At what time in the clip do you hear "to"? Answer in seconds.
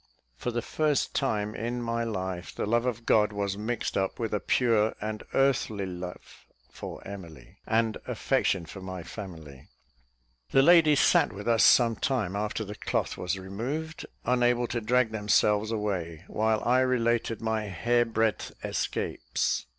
14.69-14.81